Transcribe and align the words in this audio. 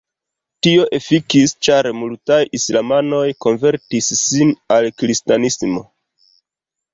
Tio 0.67 0.85
"efikis" 0.97 1.51
ĉar 1.67 1.89
multaj 1.97 2.39
islamanoj 2.59 3.19
konvertis 3.47 4.09
sin 4.23 4.55
al 4.79 4.89
kristanismo. 5.03 5.85